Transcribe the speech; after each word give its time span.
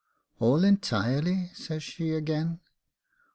'All 0.39 0.63
entirely?' 0.63 1.51
says 1.53 1.83
she 1.83 2.09
again. 2.13 2.59